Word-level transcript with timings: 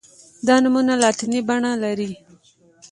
دا 0.47 0.55
نومونه 0.63 0.93
لاتیني 1.03 1.39
بڼه 1.47 1.71
لري. 1.83 2.09